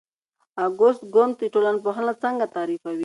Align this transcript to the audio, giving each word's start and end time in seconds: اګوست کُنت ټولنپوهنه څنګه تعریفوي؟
اګوست 0.65 1.01
کُنت 1.13 1.39
ټولنپوهنه 1.53 2.13
څنګه 2.23 2.45
تعریفوي؟ 2.55 2.99